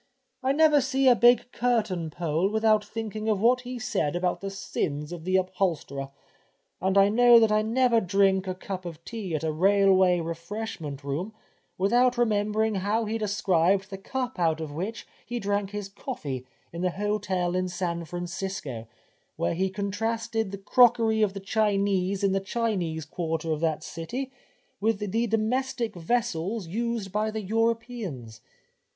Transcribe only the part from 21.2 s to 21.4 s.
of the